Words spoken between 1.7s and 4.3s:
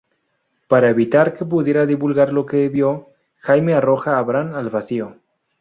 divulgar lo que vio, Jaime arroja a